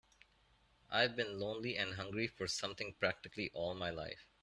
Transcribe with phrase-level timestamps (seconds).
[0.89, 4.25] I've been lonely and hungry for something practically all my life.